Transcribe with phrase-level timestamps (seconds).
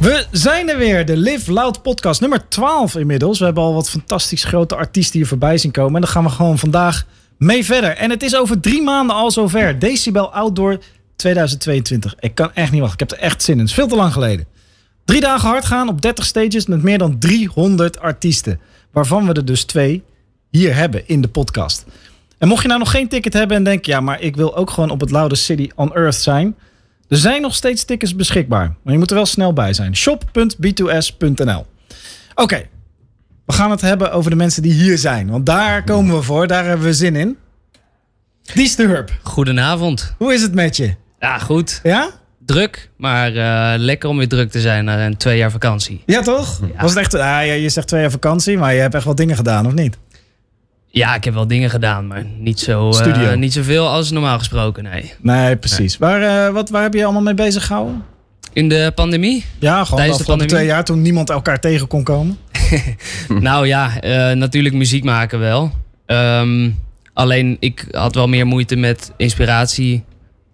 [0.00, 3.38] We zijn er weer, de Live Loud podcast, nummer 12 inmiddels.
[3.38, 5.94] We hebben al wat fantastisch grote artiesten hier voorbij zien komen.
[5.94, 7.06] En daar gaan we gewoon vandaag
[7.38, 7.90] mee verder.
[7.90, 9.78] En het is over drie maanden al zover.
[9.78, 10.78] Decibel Outdoor
[11.16, 12.14] 2022.
[12.20, 13.00] Ik kan echt niet wachten.
[13.00, 13.60] Ik heb er echt zin in.
[13.60, 14.46] Het is veel te lang geleden.
[15.04, 18.60] Drie dagen hard gaan op 30 stages met meer dan 300 artiesten.
[18.92, 20.02] Waarvan we er dus twee
[20.50, 21.84] hier hebben in de podcast.
[22.38, 23.92] En mocht je nou nog geen ticket hebben en denken...
[23.92, 26.56] ja, maar ik wil ook gewoon op het loudest city on earth zijn...
[27.08, 28.74] er zijn nog steeds tickets beschikbaar.
[28.82, 29.96] Maar je moet er wel snel bij zijn.
[29.96, 31.66] shop.b2s.nl
[32.34, 32.62] Oké,
[33.46, 35.30] we gaan het hebben over de mensen die hier zijn.
[35.30, 37.36] Want daar komen we voor, daar hebben we zin in.
[38.54, 40.14] Die Sturp, Goedenavond.
[40.18, 40.94] hoe is het met je?
[41.20, 41.80] Ja, goed.
[41.82, 42.10] Ja?
[42.46, 46.02] Druk, maar eh, lekker om weer druk te zijn na een twee jaar vakantie.
[46.06, 46.60] Ja, toch?
[46.74, 46.82] Ja.
[46.82, 49.14] Was het echt, ah, ja, je zegt twee jaar vakantie, maar je hebt echt wel
[49.14, 49.98] dingen gedaan, of niet?
[50.90, 53.34] Ja, ik heb wel dingen gedaan, maar niet, zo, Studio.
[53.34, 55.12] niet zoveel als normaal gesproken, nee.
[55.20, 55.98] Nee, precies.
[55.98, 58.04] Waar, eh, wat, waar heb je allemaal mee bezig gehouden?
[58.52, 59.44] In de pandemie?
[59.58, 60.54] Ja, gewoon de Tijdens de pandemie?
[60.54, 62.38] twee jaar toen niemand elkaar tegen kon komen.
[63.28, 65.72] nou ja, eh, natuurlijk muziek maken wel.
[66.06, 66.70] Ehm,
[67.12, 70.04] alleen ik had wel meer moeite met inspiratie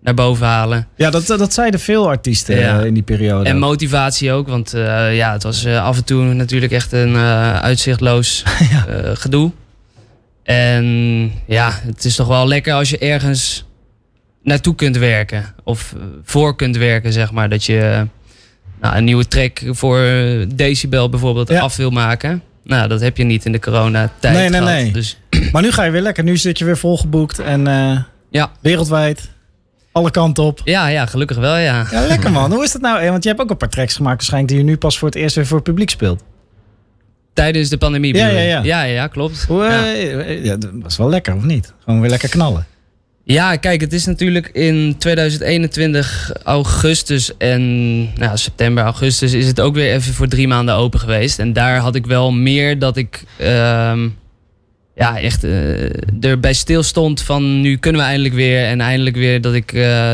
[0.03, 0.87] naar boven halen.
[0.97, 2.81] Ja, dat, dat zeiden veel artiesten Ja.
[2.81, 3.49] in die periode.
[3.49, 4.71] En motivatie ook, want
[5.13, 7.17] ja, het was af en toe natuurlijk echt een
[7.61, 8.85] uitzichtloos Ja.
[9.15, 9.53] gedoe.
[10.45, 10.85] En
[11.47, 13.65] ja, het is toch wel lekker als je ergens
[14.43, 15.55] naartoe kunt werken.
[15.63, 17.49] Of eh, voor kunt werken, zeg maar.
[17.49, 18.03] Dat je eh,
[18.81, 21.61] nou, een nieuwe track voor eh, Decibel bijvoorbeeld Ja.
[21.61, 22.43] af wil maken.
[22.65, 24.75] Nou, dat heb je niet in de coronatijd Nee, nee, gehad.
[24.75, 24.93] nee.
[24.93, 25.19] Dus
[25.53, 26.25] Maar nu ga je weer lekker.
[26.25, 27.65] Nu zit je weer volgeboekt en
[28.31, 28.51] ja.
[28.61, 29.31] wereldwijd.
[29.93, 30.61] Alle kanten op.
[30.65, 31.87] Ja, ja, gelukkig wel, ja.
[31.91, 32.53] Ja, lekker man.
[32.55, 33.11] Hoe is dat nou?
[33.11, 35.17] Want je hebt ook een paar tracks gemaakt waarschijnlijk die je nu pas voor het
[35.17, 36.23] eerst weer voor het publiek speelt.
[37.35, 38.63] Tijdens de pandemie Ja, ja, ja.
[38.63, 39.45] ja, ja, klopt.
[39.49, 39.85] Hoe, Ja.
[39.85, 41.73] eh, eh, ja, dat was wel lekker, of niet?
[41.85, 42.67] Gewoon weer lekker knallen.
[43.27, 49.75] Ja, kijk, het is natuurlijk in 2021 augustus en nou, september, augustus is het ook
[49.75, 51.39] weer even voor drie maanden open geweest.
[51.39, 54.09] En daar had ik wel meer dat ik ehm,
[54.95, 58.65] ja, echt eh, erbij stil stond van nu kunnen we eindelijk weer.
[58.65, 60.13] En eindelijk weer dat ik eh,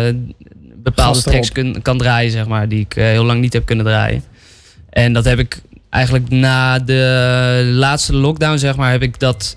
[0.76, 4.22] bepaalde tracks kun, kan draaien, zeg maar, die ik heel lang niet heb kunnen draaien.
[4.90, 9.56] En dat heb ik eigenlijk na de laatste lockdown, zeg maar, heb ik dat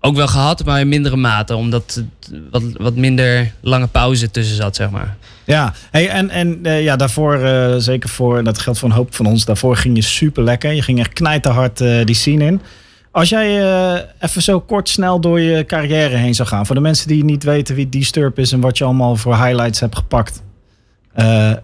[0.00, 1.56] ook wel gehad, maar in mindere mate.
[1.56, 5.16] Omdat het wat, wat minder lange pauze tussen zat, zeg maar.
[5.44, 9.14] Ja, hey, en, en eh, ja, daarvoor, eh, zeker voor, dat geldt voor een hoop
[9.14, 10.72] van ons, daarvoor ging je super lekker.
[10.72, 12.60] Je ging echt knijterhard eh die scene in.
[13.10, 13.56] Als jij
[14.18, 17.44] even zo kort snel door je carrière heen zou gaan, voor de mensen die niet
[17.44, 20.42] weten wie Disturb is en wat je allemaal voor highlights hebt gepakt.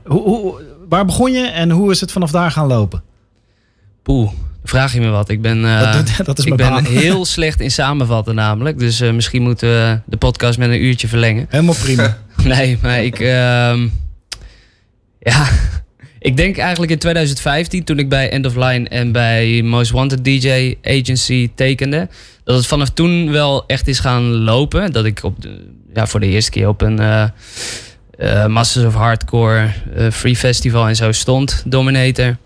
[0.04, 3.02] hoe, hoe, waar begon je en hoe is het vanaf daar gaan lopen?
[4.02, 4.30] Poeh,
[4.64, 5.28] vraag je me wat.
[5.28, 6.84] Ik ben, dat, dat is ik ben baan.
[6.84, 8.78] heel slecht in samenvatten namelijk.
[8.78, 11.46] Dus eh, misschien moeten we de podcast met een uurtje verlengen.
[11.48, 12.18] Helemaal prima.
[12.44, 13.20] Nee, maar ik...
[13.20, 13.88] ehm,
[15.20, 15.48] ja,
[16.18, 20.24] ik denk eigenlijk in 2015 toen ik bij End of Line en bij Most Wanted
[20.24, 22.08] DJ Agency tekende.
[22.44, 24.92] Dat het vanaf toen wel echt is gaan lopen.
[24.92, 29.68] Dat ik op de, ja, voor de eerste keer op een eh, Masters of Hardcore
[30.12, 31.62] Free Festival en zo stond.
[31.66, 32.36] Dominator.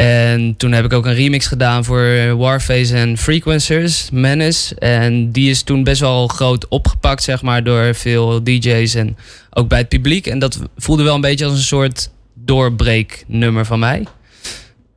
[0.00, 4.74] En toen heb ik ook een remix gedaan voor Warface en Frequencers, Menace.
[4.74, 9.16] En die is toen best wel groot opgepakt, zeg maar, door veel DJ's en
[9.50, 10.26] ook bij het publiek.
[10.26, 14.06] En dat voelde wel een beetje als een soort doorbreeknummer van mij.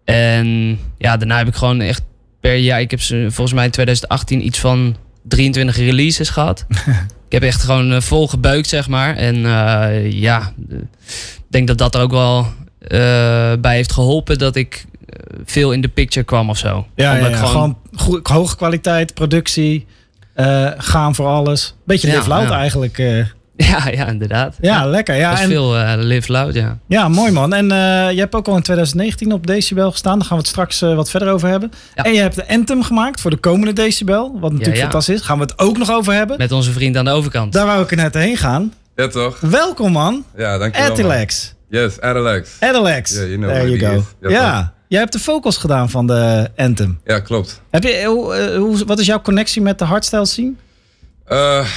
[0.05, 2.01] En ja, daarna heb ik gewoon echt
[2.39, 4.95] per jaar, ik heb ze volgens mij in 2018 iets van
[5.27, 6.65] 23 releases gehad.
[7.27, 9.15] ik heb echt gewoon eh, vol gebeukt, zeg maar.
[9.15, 12.47] En eh, ja, ik denk dat dat er ook wel
[12.87, 14.85] eh, bij heeft geholpen dat ik
[15.45, 16.87] veel in de picture kwam of zo.
[16.95, 19.85] Ja, ja, Omdat ja, ik gewoon, goe- hoge kwaliteit, productie,
[20.33, 21.75] eh, gaan voor alles.
[21.85, 22.57] Beetje Ja, live loud ja.
[22.57, 22.97] eigenlijk.
[22.97, 23.25] eh.
[23.55, 24.55] Ja, ja, inderdaad.
[24.61, 25.15] ja, lekker.
[25.15, 26.77] Ja, en, veel eh, live loud, ja.
[26.87, 27.53] ja, mooi man.
[27.53, 30.17] En eh, je hebt ook al in 2019 op Decibel gestaan.
[30.17, 31.71] Daar gaan we het straks wat verder over hebben.
[31.95, 32.03] Ja.
[32.03, 34.31] En je hebt de Anthem gemaakt voor de komende Decibel.
[34.39, 34.83] Wat natuurlijk ja.
[34.83, 35.21] fantastisch is.
[35.21, 36.37] Gaan we het ook nog over hebben.
[36.37, 37.53] Met onze vriend aan de overkant.
[37.53, 38.73] Daar wou ik er net heen gaan.
[38.95, 39.39] Ja, toch?
[39.39, 40.25] Welkom man.
[40.37, 40.89] Ja, dankjewel.
[40.89, 40.99] man.
[40.99, 41.53] Adilex.
[41.69, 42.01] Yes.
[42.01, 42.57] Adilex.
[42.59, 43.79] Ja, you know There you
[44.19, 44.29] go.
[44.29, 46.99] Ja, jij hebt de vocals gedaan van de Anthem.
[47.05, 47.61] Ja, klopt.
[47.69, 50.53] Heb je, hoe, eh, hoe, wat is jouw connectie met de hardstyle scene?
[51.25, 51.67] Eh,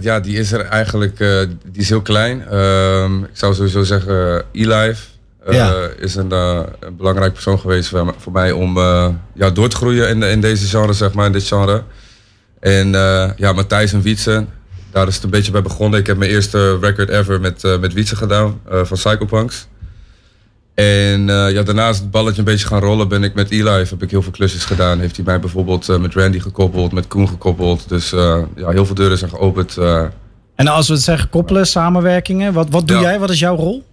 [0.00, 2.46] ja, die is er eigenlijk, eh, die is heel klein.
[2.48, 5.02] Ehm, ik zou sowieso zeggen, E-Life
[5.50, 5.88] Ja.
[5.98, 8.78] is een, een belangrijk persoon geweest voor, voor mij om
[9.34, 11.82] ja, door te groeien in, in deze genre, zeg maar, in dit genre.
[12.60, 12.90] En
[13.36, 14.44] ja, Matthijs en Wietse,
[14.90, 16.00] daar is het een beetje bij begonnen.
[16.00, 19.66] Ik heb mijn eerste record ever met, met Wietse gedaan, van Psychopunks.
[20.76, 23.08] En eh, ja, daarna is het balletje een beetje gaan rollen.
[23.08, 24.98] Ben ik met E-Life, heb ik heel veel klusjes gedaan.
[25.00, 27.88] Heeft hij mij bijvoorbeeld eh, met Randy gekoppeld, met Koen gekoppeld.
[27.88, 29.76] Dus eh, ja, heel veel deuren zijn geopend.
[30.54, 33.02] En als we het zeggen koppelen, samenwerkingen, wat, wat doe Ja.
[33.02, 33.18] jij?
[33.18, 33.84] Wat is jouw rol?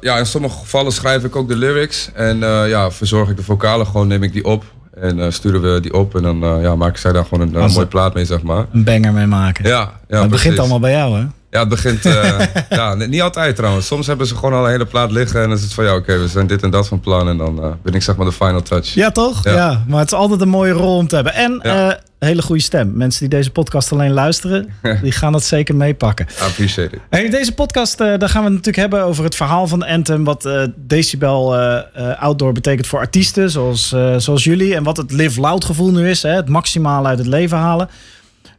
[0.00, 2.10] Ja, in sommige gevallen schrijf ik ook de lyrics.
[2.14, 2.38] En
[2.68, 4.64] ja, verzorg ik de vocalen gewoon, neem ik die op.
[5.00, 6.16] En sturen we die op.
[6.16, 8.66] En dan ja, maken zij daar gewoon een mooie het- plaat mee, zeg maar.
[8.72, 9.68] Een banger mee maken.
[9.68, 11.24] Ja, ja Maar het begint allemaal bij jou, hè?
[11.50, 12.04] Ja, het begint...
[12.04, 12.38] eh,
[12.70, 13.86] ja, niet altijd trouwens.
[13.86, 15.42] Soms hebben ze gewoon al een hele plaat liggen.
[15.42, 17.28] En dan is het van, ja, oké, we zijn dit en dat van plan.
[17.28, 18.94] En dan eh, ben ik zeg maar de final touch.
[18.94, 19.44] Ja, toch?
[19.44, 19.52] Ja.
[19.52, 19.84] Ja.
[19.88, 21.34] maar het is altijd een mooie rol om te hebben.
[21.34, 21.90] En Ja.
[21.90, 22.90] eh, hele goede stem.
[22.94, 24.68] Mensen die deze podcast alleen luisteren,
[25.02, 26.26] die gaan dat zeker meepakken.
[26.40, 27.00] I appreciate it.
[27.10, 30.24] Hey, deze podcast, eh, daar gaan we het natuurlijk hebben over het verhaal van Anthem.
[30.24, 31.76] Wat eh, Decibel eh,
[32.10, 34.74] eh, Outdoor betekent voor artiesten zoals, eh, zoals jullie.
[34.74, 36.22] En wat het live loud gevoel nu is.
[36.22, 37.88] Hè, het maximale uit het leven halen.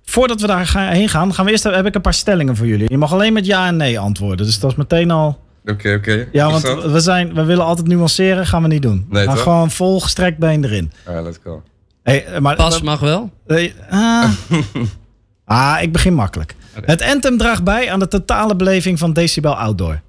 [0.09, 2.67] Voordat we daar gaan- heen gaan, gaan we eerst, heb ik een paar stellingen voor
[2.67, 2.89] jullie.
[2.89, 4.45] Je mag alleen met ja en nee antwoorden.
[4.45, 5.39] Dus dat is meteen al...
[5.65, 6.27] Oké, oké.
[6.31, 9.05] Ja, want we, zijn, we willen altijd nuanceren, gaan we niet doen.
[9.09, 9.43] Nee, maar toch?
[9.43, 10.91] gewoon vol gestrekt been erin.
[11.05, 11.63] Ja, let's go.
[12.03, 13.31] Hey, eh, maar, Pas mag wel.
[13.47, 14.29] Eh, ah.
[15.45, 16.55] ah, ik begin makkelijk.
[16.81, 20.01] Het Anthem draagt bij aan de totale beleving van Decibel Outdoor.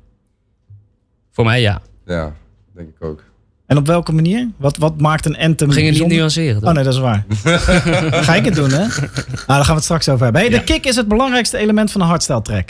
[1.32, 1.80] Voor mij ja.
[2.06, 2.32] Ja,
[2.74, 3.22] denk ik ook.
[3.68, 4.48] En op welke manier?
[4.56, 6.16] Wat, wat maakt een Anthem We gingen niet bijzonder?
[6.18, 6.60] nuanceren.
[6.60, 6.68] toch?
[6.68, 7.24] Oh nee, dat is waar.
[8.24, 8.78] Ga ik het doen, hè?
[8.78, 8.88] Nou,
[9.46, 10.40] daar gaan we het straks over hebben.
[10.42, 12.68] Hey, de kick is het belangrijkste element van een hardstyle track.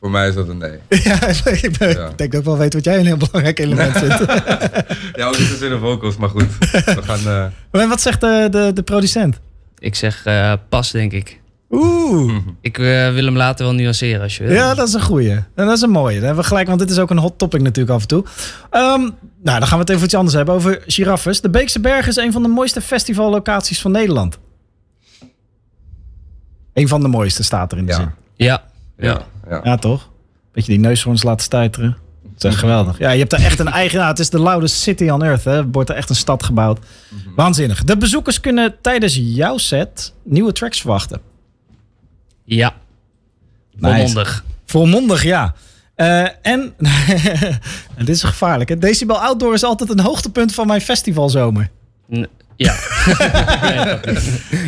[0.00, 0.78] Voor mij is dat een nee.
[1.04, 2.08] ja, ik, ben- Ja.
[2.08, 4.18] ik denk ook wel weten wat jij een heel belangrijk element vindt.
[5.18, 6.58] Ja, ook niet zozeer de vocals, maar goed.
[6.58, 7.52] We gaan...
[7.70, 9.40] eh, wat zegt de, de, de producent?
[9.78, 11.40] Ik zeg eh, pas, denk ik.
[11.74, 12.34] Oeh.
[12.60, 14.52] Ik eh, wil hem later wel nuanceren als je wil.
[14.52, 15.30] Ja, dat is een goeie.
[15.30, 16.14] En dat is een mooie.
[16.14, 18.24] Dan hebben we gelijk, want dit is ook een hot topic natuurlijk af en toe.
[18.70, 19.00] Ehm,
[19.42, 21.40] nou, dan gaan we het even iets anders hebben over giraffes.
[21.40, 24.38] De Beekse Berg is een van de mooiste festivallocaties van Nederland.
[26.72, 27.98] Een van de mooiste staat er in de ja.
[27.98, 28.10] zin.
[28.36, 28.62] Ja.
[28.96, 29.22] Ja.
[29.48, 29.60] ja.
[29.64, 29.76] ja.
[29.76, 30.10] Toch?
[30.52, 31.96] Beetje die neushoorns laten stuiteren.
[32.22, 32.98] Dat is echt geweldig.
[32.98, 33.98] Ja, je hebt daar echt een eigen...
[33.98, 35.44] Nou, het is de loudest city on earth.
[35.44, 35.56] Hè.
[35.56, 36.78] Er wordt er echt een stad gebouwd.
[37.36, 37.84] Waanzinnig.
[37.84, 41.20] De bezoekers kunnen tijdens jouw set nieuwe tracks verwachten.
[42.44, 42.74] Ja.
[43.76, 43.94] Nice.
[43.96, 44.44] Volmondig.
[44.66, 45.54] Volmondig, ja.
[45.94, 46.32] Eh, en,
[47.96, 48.68] en dit is gevaarlijk.
[48.68, 48.78] Hè?
[48.78, 51.70] Decibel Outdoor is altijd een hoogtepunt van mijn festivalzomer.
[52.14, 52.26] N-
[52.56, 52.74] Ja.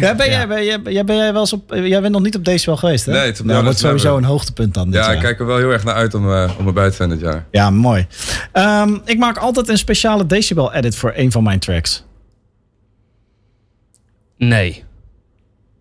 [0.01, 0.29] Ja, ben.
[0.31, 1.75] Jij, ben, jij, jij- ben jij wel eens op...
[1.75, 3.13] Jij bent nog niet op Decibel geweest, hè?
[3.13, 5.57] Nee, be nou, wordt honest, sowieso een hoogtepunt dan dit Ja, ik kijk er wel
[5.57, 7.47] heel erg naar uit om, eh, om erbij te zijn dit jaar.
[7.51, 8.07] Ja, mooi.
[8.53, 12.05] Ehm, ik maak altijd een speciale Decibel edit voor een van mijn tracks.
[14.39, 14.85] Nee.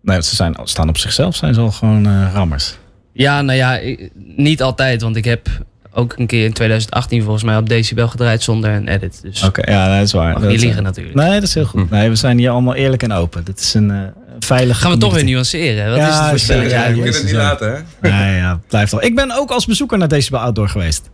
[0.06, 2.76] Nee, ze zijn, staan op zichzelf zijn ze al gewoon eh, rammers.
[3.12, 5.02] Ja, nou ja, ik- niet altijd.
[5.02, 5.48] Want ik heb
[5.92, 9.18] ook een keer in 2018 volgens mij op Decibel gedraaid zonder een edit.
[9.22, 10.32] Dus Oké, ja, dat is waar.
[10.32, 11.16] mag Dat niet is- liegen natuurlijk.
[11.16, 11.90] Nee, dat is heel goed.
[11.90, 13.44] Nee, we zijn hier allemaal eerlijk en open.
[13.44, 14.00] Dit is een eh
[14.38, 15.88] veilige Gaan we toch weer nuanceren?
[15.90, 16.62] Wat Ja, is het voor?
[16.62, 17.38] Ja, we kunnen jezus, het niet ja.
[17.38, 18.10] laten, hè?
[18.10, 19.02] Nee, ja, het blijft wel.
[19.02, 21.10] Ik ben ook als bezoeker naar Decibel Outdoor geweest.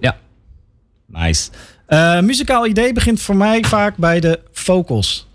[0.00, 0.16] Ja.
[1.06, 1.50] Nice.
[1.86, 5.28] Eh, muzikaal idee begint voor mij vaak bij de vocals.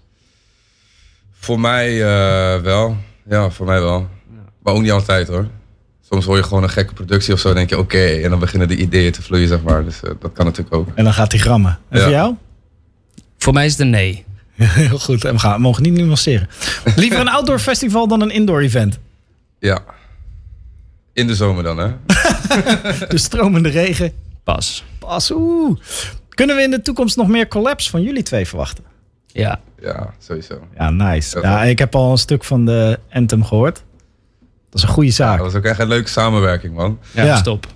[1.46, 2.98] Voor mij eh, wel.
[3.30, 4.08] Ja, voor mij wel.
[4.64, 5.48] Maar ook niet altijd hoor.
[6.10, 7.54] Soms hoor je gewoon een gekke productie of zo.
[7.54, 8.06] denk je, oké.
[8.06, 9.84] en dan beginnen de ideeën te vloeien, zeg maar.
[9.86, 10.88] Dus eh, dat kan natuurlijk ook.
[10.96, 11.80] En dan gaat hij grammen.
[11.90, 12.04] En Ja.
[12.04, 12.36] voor jou?
[13.38, 14.26] Voor mij is het een nee.
[14.56, 15.26] Heel goed.
[15.26, 16.50] En we, gaan, we mogen niet nuanceren.
[16.96, 19.00] Liever een outdoor festival dan een indoor event.
[19.60, 19.84] Ja.
[21.14, 21.88] In de zomer dan, hè?
[23.08, 24.14] De stromende regen.
[24.44, 24.84] Pas.
[25.00, 25.80] Pas, oeh.
[26.30, 28.84] Kunnen we in de toekomst nog meer collabs van jullie twee verwachten?
[29.42, 29.60] Ja.
[29.82, 30.60] Ja, sowieso.
[30.78, 31.40] Ja, nice.
[31.42, 33.84] Ja, ik heb al een stuk van de Anthem gehoord.
[34.70, 35.38] Dat is een goede zaak.
[35.38, 37.00] Dat was ook echt een leuke samenwerking, man.
[37.12, 37.36] Ja, Ja.
[37.38, 37.68] stop.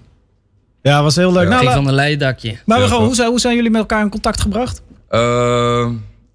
[0.82, 1.44] Ja, was heel leuk.
[1.44, 1.50] Ja.
[1.50, 2.58] Nou, Ging van een leidakje.
[2.66, 4.82] maar we gaan, hoe, zijn, hoe zijn jullie met elkaar in contact gebracht?
[5.10, 5.88] Eh,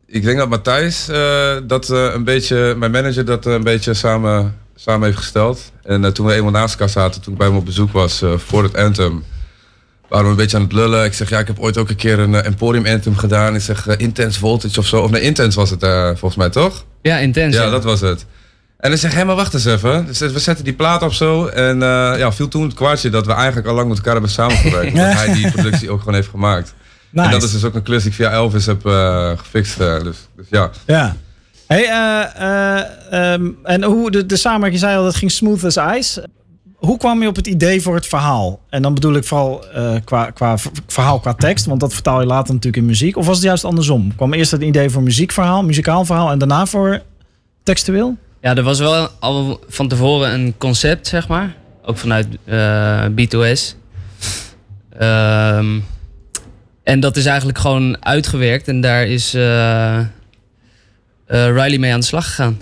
[0.07, 3.95] ik denk dat Matthijs eh, dat eh, een beetje, mijn manager, dat eh, een beetje
[3.95, 5.73] samen, samen heeft gesteld.
[5.83, 8.39] En toen we eenmaal naast elkaar zaten, toen ik bij hem op bezoek was eh,
[8.39, 9.25] voor het Anthem,
[10.15, 11.05] waren we een beetje aan het lullen.
[11.05, 13.55] Ik zeg, ja, ik heb ooit ook een keer een eh, Emporium Anthem gedaan.
[13.55, 15.01] Ik zeg, eh, Intense Voltage of zo.
[15.01, 16.85] Of nee, Intense was het eh, volgens mij, toch?
[17.03, 17.55] Ja, intens.
[17.55, 18.27] Ja, dat was het.
[18.79, 20.07] En dan zeg hé, maar wacht eens even.
[20.07, 21.47] Dus we zetten die plaat op zo.
[21.47, 24.31] En eh, ja, viel toen het kwartje dat we eigenlijk al lang met elkaar hebben
[24.31, 24.93] samengewerkt.
[24.93, 26.75] omdat hij die productie ook gewoon heeft gemaakt.
[27.11, 27.27] Nice.
[27.27, 29.81] En dat is dus ook een klus die ik via Elvis heb eh, gefixt.
[29.81, 30.71] eh, dus, dus ja.
[30.87, 31.17] Ja.
[31.67, 35.65] Hey, eh, eh, ehm, en hoe de, de samenwerking, je zei al, dat ging smooth
[35.65, 36.29] as ice.
[36.85, 38.61] Hoe kwam je op het idee voor het verhaal?
[38.69, 42.27] En dan bedoel ik vooral eh, qua, qua verhaal, qua tekst, want dat vertaal je
[42.27, 43.17] later natuurlijk in muziek.
[43.17, 44.15] Of was het juist andersom?
[44.17, 47.03] Kwam eerst het idee voor muziekverhaal, muzikaal verhaal en daarna voor
[47.63, 48.17] textueel?
[48.41, 51.57] Ja, er was wel al van tevoren een concept, zeg maar.
[51.85, 53.75] Ook vanuit eh, B2S.
[54.99, 55.81] Ehm,
[56.83, 58.69] en dat is eigenlijk gewoon uitgewerkt.
[58.69, 60.01] En daar is eh,
[61.27, 62.61] Riley mee aan de slag gegaan.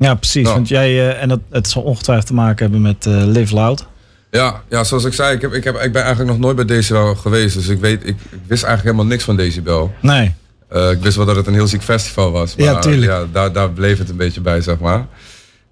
[0.00, 0.42] Ja, precies.
[0.42, 0.54] Nou.
[0.54, 3.86] Want jij, eh, en dat, het zal ongetwijfeld te maken hebben met eh, Live Loud.
[4.30, 6.64] Ja, ja, zoals ik zei, ik, heb, ik, heb, ik ben eigenlijk nog nooit bij
[6.64, 7.54] Decibel geweest.
[7.54, 9.92] Dus ik, weet, ik, ik wist eigenlijk helemaal niks van Decibel.
[10.00, 10.34] Nee.
[10.68, 12.56] Eh, ik wist wel dat het een heel ziek festival was.
[12.56, 13.10] Maar Ja, tuurlijk.
[13.10, 15.06] ja, daar, daar bleef het een beetje bij, zeg maar.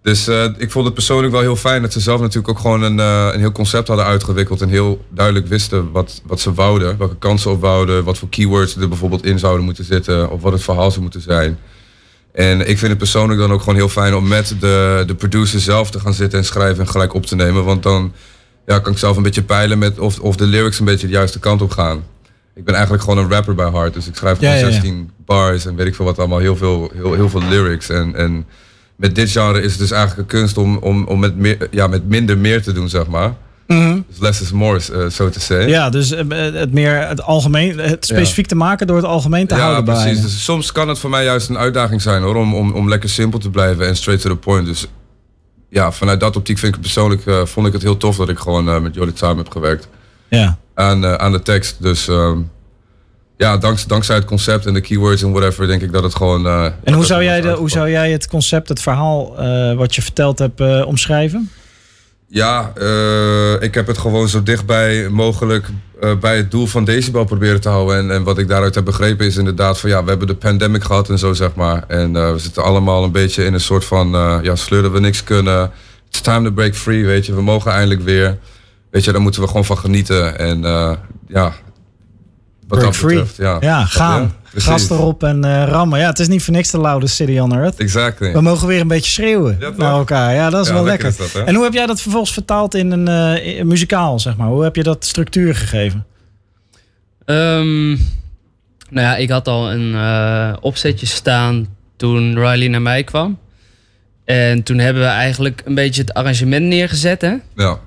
[0.03, 2.99] Dus ik vond het persoonlijk wel heel fijn dat ze zelf natuurlijk ook gewoon een,
[2.99, 4.61] een heel concept hadden uitgewikkeld.
[4.61, 6.99] En heel duidelijk wisten wat, wat ze wouden.
[6.99, 8.05] Welke kansen op wouden.
[8.05, 10.31] Wat voor keywords er bijvoorbeeld in zouden moeten zitten.
[10.31, 11.59] Of wat het verhaal zou moeten zijn.
[12.33, 15.61] En ik vind het persoonlijk dan ook gewoon heel fijn om met de, de producer
[15.61, 17.65] zelf te gaan zitten en schrijven en gelijk op te nemen.
[17.65, 18.13] Want dan
[18.67, 21.13] ja, kan ik zelf een beetje peilen met of, of de lyrics een beetje de
[21.13, 22.05] juiste kant op gaan.
[22.55, 23.95] Ik ben eigenlijk gewoon een rapper bij hart.
[23.95, 24.71] Dus ik schrijf gewoon ja, ja.
[24.71, 26.39] 16 bars en weet ik veel wat allemaal.
[26.39, 27.89] Heel veel, heel, heel veel lyrics.
[27.89, 28.47] En, en
[28.97, 31.87] met dit genre is het dus eigenlijk een kunst om, om, om met, meer, ja,
[31.87, 33.35] met minder meer te doen, zeg maar.
[33.69, 35.69] Dus less is more, eh, zo te zeggen.
[35.69, 39.55] Ja, dus eh, het meer het algemeen, het specifiek te maken door het algemeen te
[39.55, 39.95] Ja, houden bij.
[40.03, 40.23] precies.
[40.23, 43.09] Dus soms kan het voor mij juist een uitdaging zijn hoor, om, om, om lekker
[43.09, 44.67] simpel te blijven en straight to the point.
[44.67, 44.87] Dus
[45.71, 48.29] ja, vanuit dat optiek vind ik het persoonlijk eh, vond ik het heel tof dat
[48.29, 49.89] ik gewoon met Jordi samen heb gewerkt
[50.29, 50.59] Ja.
[50.75, 51.77] aan, aan de tekst.
[51.81, 52.39] Dus ehm,
[53.37, 56.47] ja, dank, dankzij het concept en de keywords en whatever, denk ik dat het gewoon.
[56.85, 59.35] En hoe zou, jij de, hoe zou jij het concept, het verhaal
[59.77, 61.51] wat je verteld hebt omschrijven?
[62.31, 65.67] Ja, eh, ik heb het gewoon zo dichtbij mogelijk
[66.01, 67.97] eh, bij het doel van Decibel proberen te houden.
[67.97, 70.85] En, en wat ik daaruit heb begrepen is inderdaad van ja, we hebben de pandemic
[70.85, 71.85] gehad en zo zeg maar.
[71.87, 74.09] En eh, we zitten allemaal een beetje in een soort van
[74.43, 75.71] ja, sleuren we niks kunnen.
[76.09, 77.35] It's time to break free, weet je.
[77.35, 78.39] We mogen eindelijk weer.
[78.91, 80.39] Weet je, daar moeten we gewoon van genieten.
[80.39, 80.61] En
[81.29, 83.15] ja, wat Break dat free.
[83.15, 83.57] betreft, ja.
[83.61, 84.23] Ja, gaan.
[84.23, 84.69] Ja, precies.
[84.71, 85.99] Gas erop en eh, rammen.
[85.99, 87.77] Ja, het is niet voor niks de loudest city on earth.
[87.77, 88.33] Exactly.
[88.33, 90.35] We mogen weer een beetje schreeuwen Ja, naar elkaar.
[90.35, 91.25] Ja, dat is Ja, wel lekker lekker.
[91.25, 91.49] is dat, hè?
[91.49, 94.49] en hoe heb jij dat vervolgens vertaald in een, eh, in muzikaal, zeg maar?
[94.49, 96.07] Hoe heb je dat structuur gegeven?
[97.25, 97.89] Ehm,
[98.91, 103.39] nou ja, ik had al een eh, opzetje staan toen Riley naar mij kwam.
[104.25, 107.21] En toen hebben we eigenlijk een beetje het arrangement neergezet.
[107.21, 107.35] Hè?
[107.57, 107.79] Ja.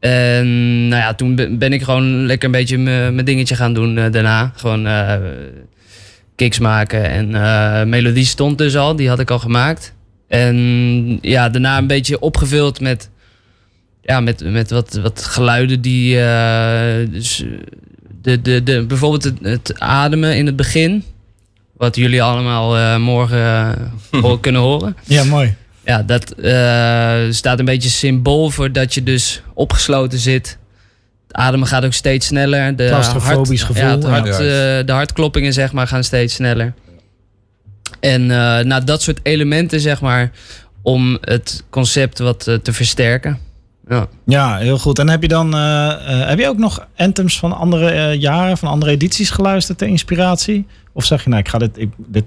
[0.00, 3.94] En nou ja, toen ben ik gewoon lekker een beetje mijn mijn dingetje gaan doen
[3.94, 4.52] daarna.
[4.56, 5.14] Gewoon eh
[6.40, 9.94] kicks maken en eh, melodie stond dus al, die had ik al gemaakt.
[10.28, 13.10] En ja, daarna een beetje opgevuld met,
[14.02, 16.20] ja, met, met wat, wat geluiden die...
[16.20, 17.44] eh, dus,
[18.22, 21.04] de, de, de, bijvoorbeeld het, het ademen in het begin.
[21.76, 23.76] Wat jullie allemaal eh, morgen
[24.40, 24.96] kunnen horen.
[25.06, 25.54] Ja, mooi.
[25.84, 30.58] Ja, dat eh, staat een beetje symbool voor dat je dus opgesloten zit.
[31.30, 32.76] Ademen gaat ook steeds sneller.
[32.76, 34.32] De Claustrofobisch hart- gevoel, Ja, het hart, ja.
[34.78, 36.72] eh, de hartkloppingen zeg maar, gaan steeds sneller.
[38.00, 40.30] En eh nou, dat soort elementen, zeg maar,
[40.82, 43.38] om het concept wat eh, te versterken.
[43.88, 44.06] Ja.
[44.26, 44.98] Ja, heel goed.
[44.98, 48.58] En heb je dan eh, eh, heb je ook nog anthems van andere eh, jaren,
[48.58, 50.66] van andere edities geluisterd ter inspiratie?
[50.92, 52.24] Of zeg je nou, ik ga dit, ik, dit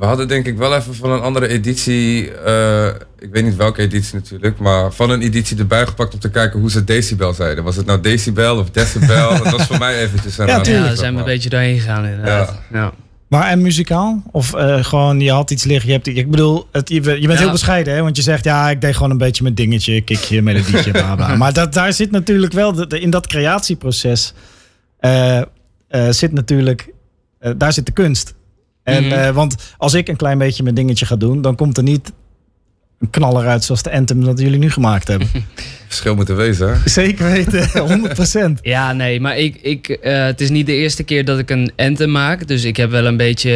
[0.00, 2.86] We hadden denk ik wel even van een andere editie, eh,
[3.18, 6.60] ik weet niet welke editie natuurlijk, maar van een editie erbij gepakt om te kijken
[6.60, 7.64] hoe ze decibel zeiden.
[7.64, 9.28] Was het nou decibel of decibel?
[9.42, 12.04] dat was voor mij eventjes een Ja, ja, daar zijn we een beetje doorheen gegaan
[12.06, 12.60] inderdaad.
[12.72, 12.92] Ja.
[13.28, 14.22] Maar en muzikaal?
[14.30, 16.06] Of eh, gewoon, je had iets liggen, je hebt...
[16.06, 17.36] Ik bedoel, het, je, bent- Ja.
[17.36, 18.02] heel bescheiden, hè?
[18.02, 21.36] Want je zegt, ja, ik deed gewoon een beetje mijn dingetje, kikje, melodietje, bla bla.
[21.42, 24.34] Maar dat, daar zit natuurlijk wel, de, de- in dat creatieproces,
[24.98, 25.44] eh, eh,
[26.10, 26.88] zit natuurlijk,
[27.56, 28.34] daar zit de kunst.
[28.90, 29.12] En, Mhm.
[29.12, 32.12] eh, want als ik een klein beetje mijn dingetje ga doen, dan komt er niet
[33.00, 35.28] een knaller uit zoals de anthem dat jullie nu gemaakt hebben.
[35.88, 36.74] Verschil moeten wezen, hè?
[36.88, 37.68] Zeker weten,
[38.54, 38.58] 100%.
[38.74, 41.72] Ja, nee, maar ik, ik, eh, het is niet de eerste keer dat ik een
[41.76, 42.46] anthem maak.
[42.46, 43.50] Dus ik heb wel een beetje,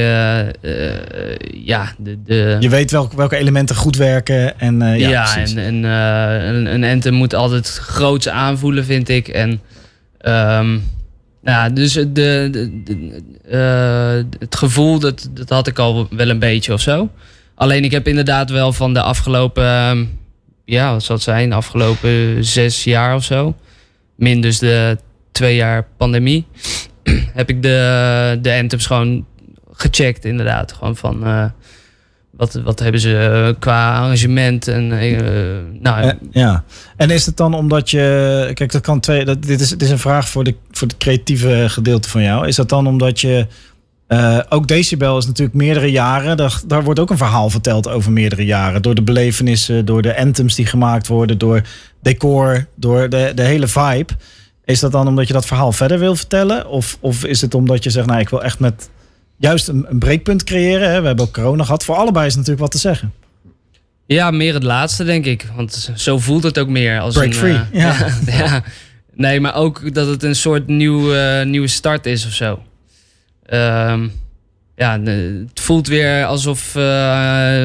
[0.62, 2.18] eh, ja, de...
[2.24, 4.60] de Je weet welke, welke elementen goed werken.
[4.60, 5.54] En, eh, ja, ja, precies.
[5.54, 9.28] en, en eh, een, een anthem moet altijd groots aanvoelen, vind ik.
[9.28, 9.60] En
[10.18, 10.78] ehm,
[11.44, 16.38] ja, dus de, de, de- eh, het gevoel, dat, dat had ik al wel een
[16.38, 17.08] beetje of zo.
[17.54, 20.04] Alleen ik heb inderdaad wel van de afgelopen, ehm,
[20.64, 23.56] ja, wat zal het zijn, de afgelopen zes jaar of zo.
[24.16, 24.98] Min dus de
[25.32, 26.46] twee jaar pandemie.
[27.40, 29.26] heb ik de, de anthems gewoon
[29.72, 30.72] gecheckt inderdaad.
[30.72, 31.24] Gewoon van...
[31.26, 31.44] eh,
[32.36, 35.20] wat, wat hebben ze eh, qua arrangement en eh,
[35.80, 36.64] nou, Eh, ja.
[36.96, 38.50] En is het dan omdat je.
[38.54, 39.24] Kijk, dat kan twee.
[39.24, 42.46] Dat, dit, is, is een vraag voor, de, voor het creatieve gedeelte van jou.
[42.46, 43.46] Is dat dan omdat je.
[44.06, 46.36] eh, ook Decibel is natuurlijk meerdere jaren.
[46.36, 48.82] Daar, daar wordt ook een verhaal verteld over meerdere jaren.
[48.82, 51.62] Door de belevenissen, door de anthems die gemaakt worden, door
[52.02, 54.12] decor, door de, de hele vibe.
[54.64, 56.68] Is dat dan omdat je dat verhaal verder wil vertellen?
[56.68, 58.90] Of, of is het omdat je zegt, nou, ik wil echt met
[59.36, 60.90] juist een, een breekpunt creëren?
[60.90, 61.00] Hè?
[61.00, 61.84] We hebben ook corona gehad.
[61.84, 63.12] Voor allebei is natuurlijk wat te zeggen.
[64.06, 65.46] ja, meer het laatste denk ik.
[65.56, 68.08] Want zo voelt het ook meer als Break een, free, eh, ja.
[68.44, 68.62] ja.
[69.14, 72.62] Nee, maar ook dat het een soort nieuw, eh, nieuwe start is of zo.
[73.46, 74.08] Ehm,
[74.76, 76.82] ja, de- het voelt weer alsof eh,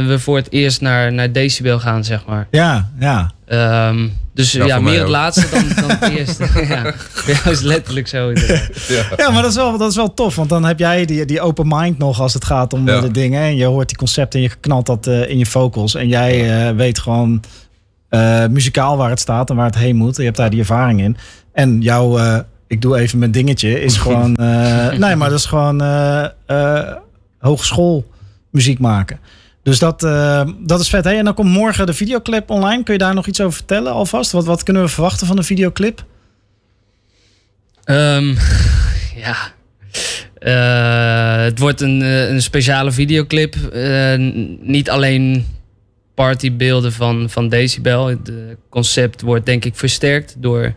[0.05, 2.47] we voor het eerst naar, naar Decibel gaan, zeg maar.
[2.51, 3.31] Ja, ja.
[3.45, 6.47] Ehm, Dus Ja, meer het laatste dan, dan het eerste.
[6.67, 6.93] ja,
[7.25, 8.31] jou is letterlijk zo.
[8.31, 8.61] Ja.
[9.17, 10.35] Ja, maar dat is, wel, dat is wel tof.
[10.35, 12.95] Want dan heb jij die, die open mind nog als het gaat om Ja.
[12.95, 13.41] eh, de dingen.
[13.41, 15.95] En je hoort die concepten en je knalt dat eh, in je vocals.
[15.95, 17.43] En jij eh, weet gewoon
[18.09, 20.17] eh, muzikaal waar het staat en waar het heen moet.
[20.17, 21.17] Je hebt daar die ervaring in.
[21.53, 22.37] En jouw, eh,
[22.69, 24.35] ik doe even mijn dingetje, is gewoon...
[24.35, 26.95] eh, nee, maar dat is gewoon eh eh,
[27.38, 28.11] hogeschool
[28.49, 29.19] muziek maken.
[29.63, 29.99] Dus dat,
[30.59, 31.03] dat is vet.
[31.03, 32.83] Hey, en dan komt morgen de videoclip online.
[32.83, 34.31] Kun je daar nog iets over vertellen alvast?
[34.31, 36.05] Wat, wat kunnen we verwachten van de videoclip?
[37.83, 38.35] Ehm,
[39.25, 39.35] ja.
[41.45, 43.55] Het wordt een, een speciale videoclip.
[44.61, 45.45] Niet alleen
[46.13, 48.07] partybeelden van, van Decibel.
[48.07, 48.31] Het
[48.69, 50.73] concept wordt denk ik versterkt door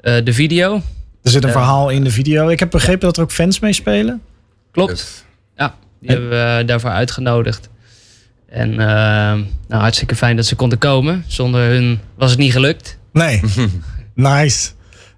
[0.00, 0.82] de video.
[1.22, 2.48] Er zit een verhaal in de video.
[2.48, 4.22] Ik heb begrepen dat er ook fans meespelen.
[4.70, 4.90] Klopt.
[4.90, 5.24] Yes.
[5.56, 7.70] Ja, die hebben we daarvoor uitgenodigd.
[8.48, 8.86] En eh,
[9.68, 11.24] nou, hartstikke fijn dat ze konden komen.
[11.26, 12.98] Zonder hun was het niet gelukt.
[13.12, 13.40] Nee.
[14.14, 14.70] nice.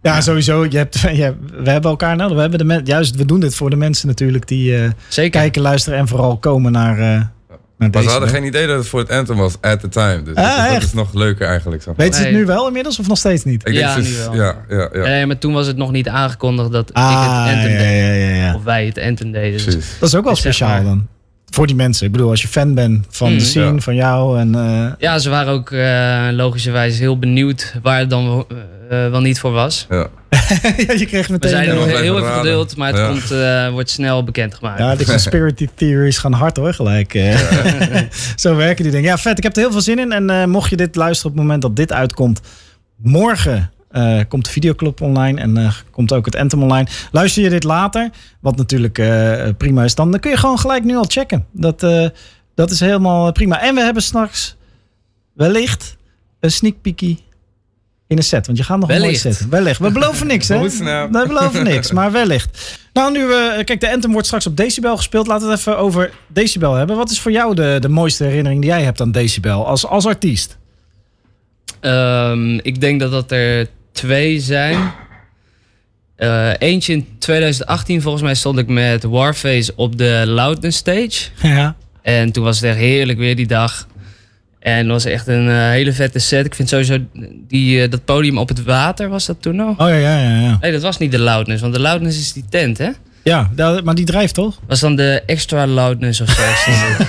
[0.03, 0.65] Ja, sowieso.
[0.65, 2.35] Je hebt, je, we hebben elkaar nodig.
[2.35, 5.41] We hebben de men, juist, we doen dit voor de mensen natuurlijk die eh, Zeker.
[5.41, 7.33] kijken, luisteren en vooral komen naar, eh naar
[7.77, 8.05] Maar deze.
[8.05, 10.23] ze hadden geen idee dat het voor het anthem was at the time.
[10.23, 10.83] Dus Ah, dat, is- dat echt?
[10.85, 11.83] is nog leuker eigenlijk.
[11.83, 12.07] Zeg maar.
[12.07, 13.55] Weet ze het nu wel inmiddels of nog steeds niet?
[13.55, 14.35] Ik denk Ja, ze- wel.
[14.35, 15.01] Ja, ja, ja.
[15.03, 17.99] Nee, maar toen was het nog niet aangekondigd dat ik Ah, het anthem ja, deed.
[18.01, 18.55] ja, ja, ja.
[18.55, 19.65] Of wij het anthem deden.
[19.65, 19.99] Dus.
[19.99, 21.07] Dat is ook wel Dus zeg speciaal maar- dan.
[21.55, 22.07] Voor die mensen.
[22.07, 23.39] Ik bedoel, als je fan bent van Mm.
[23.39, 23.79] de scene, Ja.
[23.81, 24.39] van jou.
[24.39, 28.47] En, eh, Ja, ze waren ook eh, logischerwijs heel benieuwd waar het dan wel-
[28.91, 29.87] eh, wel niet voor was.
[29.91, 30.07] Ja.
[30.87, 31.51] ja, je kreeg We meteen...
[31.51, 32.37] zijn nog heel even raden.
[32.37, 33.07] geduld, maar het Ja.
[33.09, 34.79] komt, eh, wordt snel bekendgemaakt.
[34.79, 37.15] Ja, de conspiracy theories gaan hard hoor, gelijk.
[37.15, 37.39] eh.
[38.37, 39.09] Zo werken die dingen.
[39.11, 39.37] Ja, vet.
[39.39, 40.13] Ik heb er heel veel zin in.
[40.13, 42.41] En eh, mocht je dit luisteren op het moment dat dit uitkomt,
[42.97, 46.89] morgen eh, komt de videoclub online en eh, komt ook het Anthem online.
[47.13, 48.11] Luister je dit later,
[48.41, 51.47] wat natuurlijk eh, prima is, dan, dan kun je gewoon gelijk nu al checken.
[51.53, 52.09] Dat, eh,
[52.55, 53.61] dat is helemaal prima.
[53.61, 54.57] En we hebben straks
[55.33, 55.97] wellicht
[56.41, 57.23] een sneak peekie
[58.07, 58.47] in een set.
[58.47, 59.39] Want je gaat nog een mooi Wellicht.
[59.39, 59.49] set.
[59.49, 59.79] Wellicht.
[59.81, 60.69] We beloven niks, hè?
[60.71, 61.11] Snel?
[61.11, 62.79] We beloven niks, maar wellicht.
[62.93, 65.27] Nou, nu, eh, kijk, de Anthem wordt straks op Decibel gespeeld.
[65.27, 66.97] Laten we het even over Decibel hebben.
[66.97, 70.07] Wat is voor jou de, de mooiste herinnering die jij hebt aan Decibel als, als
[70.07, 70.59] artiest?
[71.81, 74.93] Ehm, ik denk dat dat er twee zijn.
[76.17, 81.29] Eh, eentje in 2018, volgens mij stond ik met Warface op de Loudness Stage.
[81.43, 81.77] Ja.
[82.03, 83.87] En toen was het echt heerlijk weer die dag.
[84.59, 86.47] En het was echt een eh, hele vette set.
[86.47, 86.97] Ik vind sowieso
[87.49, 89.81] die, eh, dat podium op het water, was dat toen nog?
[89.81, 90.41] Oh ja, ja, ja.
[90.41, 92.91] Ja, Nee, dat was niet de Loudness, want de Loudness is die tent, hè?
[93.23, 93.51] ja
[93.85, 94.61] maar die drijft toch?
[94.67, 96.43] Was dan de extra Loudness of zo?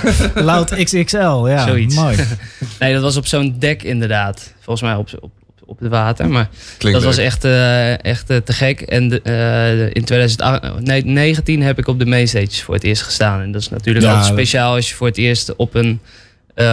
[0.50, 1.66] Loud XXL, ja.
[1.66, 1.94] Zoiets.
[1.94, 2.16] Mooi.
[2.80, 4.54] nee, dat was op zo'n dek inderdaad.
[4.60, 5.30] Volgens mij op, op,
[5.66, 6.28] op, het water.
[6.28, 6.48] Maar
[6.78, 8.80] Klinkt dat was echt, eh, echt eh, te gek.
[8.80, 13.40] En de, eh, in 2019 heb ik op de mainstage voor het eerst gestaan.
[13.40, 16.00] En dat is natuurlijk Ja, altijd speciaal als je voor het eerst op een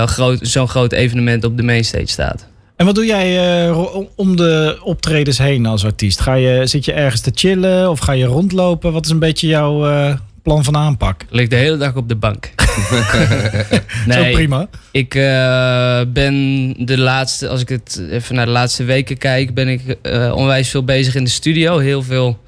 [0.06, 2.47] groot, zo'n groot evenement op de mainstage staat.
[2.75, 3.71] En wat doe jij
[4.15, 6.19] om de optredens heen als artiest?
[6.19, 8.93] Ga je, zit je ergens te chillen of ga je rondlopen?
[8.93, 11.21] Wat is een beetje jouw plan van aanpak?
[11.21, 12.53] Ik lig de hele dag op de bank.
[14.14, 14.68] Zo nee, prima.
[14.92, 19.68] ik eh, ben de laatste, als ik het even naar de laatste weken kijk, ben
[19.68, 21.78] ik eh, onwijs veel bezig in de studio.
[21.78, 22.40] Heel veel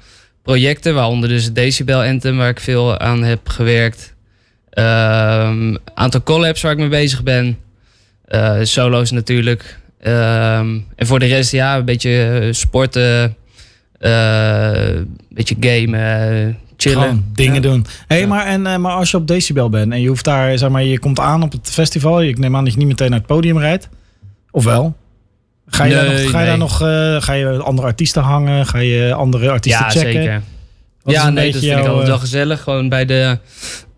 [0.42, 4.14] projecten, waaronder dus het Decibel Anthem, waar ik veel aan heb gewerkt.
[4.70, 7.58] Een aantal collabs waar ik mee bezig ben.
[8.24, 9.78] Eh, solo's natuurlijk.
[10.00, 13.36] Ehm, en voor de rest, ja, een beetje sporten.
[13.98, 17.02] een beetje gamen, chillen.
[17.02, 17.60] Gewoon dingen Ja.
[17.60, 17.86] doen.
[18.06, 18.26] Hey, Ja.
[18.26, 20.84] maar, en, eh, maar als je op Decibel bent en je hoeft daar, zeg maar,
[20.84, 22.22] je komt aan op het festival.
[22.22, 23.88] Ik neem aan dat je niet meteen naar het podium rijdt.
[24.50, 24.96] Of wel?
[25.68, 26.46] Ga je, daar, Nee, nog, ga je nee.
[26.46, 28.66] daar nog eh, ga je andere artiesten hangen?
[28.66, 30.12] Ga je andere artiesten Ja, checken?
[30.12, 30.42] zeker.
[31.02, 32.62] Wat ja, nee, dat vind ik altijd eh, wel gezellig.
[32.62, 33.38] Gewoon bij de...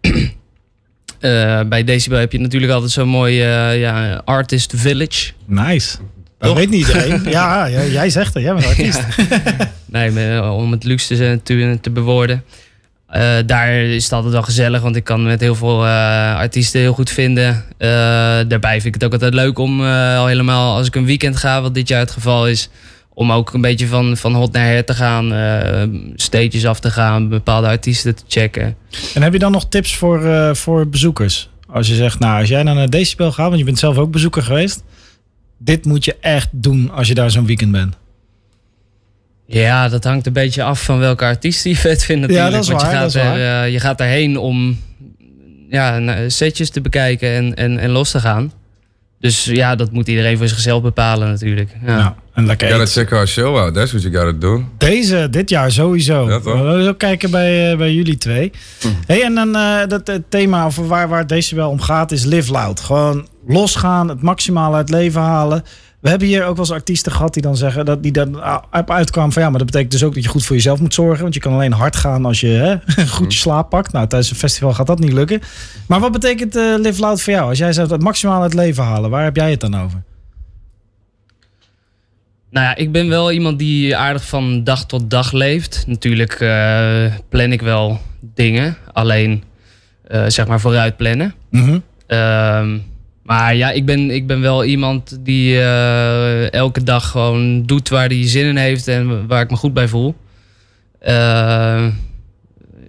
[1.69, 5.33] bij Decibel heb je natuurlijk altijd zo'n mooi ja, artist village.
[5.47, 5.97] Nice.
[6.39, 7.23] Dat weet niet iedereen.
[7.31, 8.43] ja, ja, jij zegt het.
[8.43, 9.01] Jij bent artiest.
[9.91, 12.45] Nee, maar, om het luxe te, te bewoorden.
[13.09, 16.81] Eh, daar is het altijd wel gezellig, want ik kan met heel veel eh, artiesten
[16.81, 17.65] heel goed vinden.
[17.79, 17.89] Eh,
[18.49, 21.63] daarbij vind ik het ook altijd leuk om al helemaal, als ik een weekend ga,
[21.63, 22.69] wat dit jaar het geval is,
[23.15, 25.35] om ook een beetje van, van hot naar her te gaan,
[26.17, 28.77] stages af te gaan, bepaalde artiesten te checken.
[29.15, 31.49] En heb je dan nog tips voor, voor bezoekers?
[31.71, 34.43] Als je zegt, nou, als jij naar Decibel gaat, want je bent zelf ook bezoeker
[34.43, 34.83] geweest.
[35.59, 37.97] Dit moet je echt doen als je daar zo'n weekend bent.
[39.51, 42.51] Ja, dat hangt een beetje af van welke artiest je vet vindt natuurlijk.
[42.53, 44.79] dat is Want waar, je gaat, dat is er, eh, je gaat daarheen om
[45.71, 48.53] ja, na- setjes te bekijken en, en, en los te gaan.
[49.21, 51.71] Dus ja, dat moet iedereen voor zichzelf bepalen natuurlijk.
[51.87, 51.97] Ja.
[51.97, 53.75] Nou, en lekker You gotta check our show out.
[53.75, 54.65] That's what you gotta do.
[54.79, 56.29] Deze, dit jaar sowieso.
[56.31, 56.59] Ja, toch?
[56.59, 58.51] We willen ook kijken bij, eh, bij jullie twee.
[59.07, 62.25] Hey, en dan eh, dat het thema over waar, waar het Decibel om gaat is
[62.25, 62.81] live loud.
[62.81, 65.65] Gewoon losgaan, het maximale uit het leven halen.
[66.01, 68.37] We hebben hier ook wel eens artiesten gehad die dan zeggen dat die dan
[68.73, 70.95] op uitkwamen van ja, maar dat betekent dus ook dat je goed voor jezelf moet
[70.95, 71.23] zorgen.
[71.23, 73.93] Want je kan alleen hard gaan als je hè, goed je slaap pakt.
[73.93, 75.41] Nou, tijdens een festival gaat dat niet lukken.
[75.87, 77.49] Maar wat betekent eh Live Loud voor jou?
[77.49, 80.03] Als jij zou het maximaal uit het leven halen, waar heb jij het dan over?
[82.51, 85.85] Nou ja, ik ben wel iemand die aardig van dag tot dag leeft.
[85.87, 89.45] Natuurlijk eh, plan ik wel dingen, alleen
[90.05, 91.35] eh, zeg maar vooruit plannen.
[92.07, 92.79] Ehm,
[93.29, 98.07] maar ja, ik ben, ik ben wel iemand die eh, elke dag gewoon doet waar
[98.09, 100.15] hij zin in heeft en waar ik me goed bij voel.
[100.99, 101.87] Eh,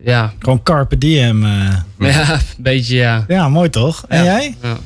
[0.03, 0.33] ja.
[0.39, 1.43] Gewoon carpe diem.
[1.45, 1.77] eh.
[2.13, 3.25] ja, een beetje ja.
[3.27, 4.05] Ja, mooi toch?
[4.07, 4.23] En Ja.
[4.23, 4.55] jij?
[4.61, 4.77] Ja.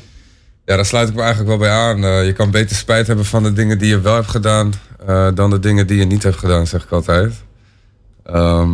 [0.66, 2.26] Ja, daar sluit ik me eigenlijk wel bij aan.
[2.26, 4.72] Je kan beter spijt hebben van de dingen die je wel hebt gedaan
[5.06, 7.32] eh, dan de dingen die je niet hebt gedaan, zeg ik altijd.
[8.24, 8.70] Ehm,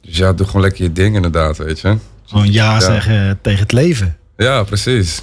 [0.00, 1.96] dus ja, doe gewoon lekker je ding inderdaad, weet je.
[2.26, 4.16] Gewoon ja zeggen tegen het leven.
[4.36, 5.22] Ja, precies.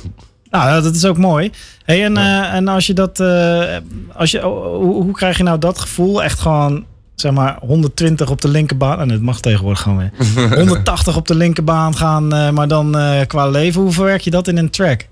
[0.53, 1.51] Nou, dat is ook mooi.
[1.85, 3.77] Hey, en, eh, en als je dat, eh,
[4.13, 6.23] als je, oh, hoe, hoe krijg je nou dat gevoel?
[6.23, 6.85] Echt gewoon,
[7.15, 8.99] zeg maar, 120 op de linkerbaan.
[8.99, 10.11] En het mag tegenwoordig gewoon weer.
[10.57, 12.91] 180 op de linkerbaan gaan, eh, maar dan
[13.27, 13.81] qua leven.
[13.81, 15.07] Hoe verwerk je dat in een track?